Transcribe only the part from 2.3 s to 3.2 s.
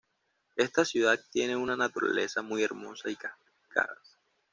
muy hermosa y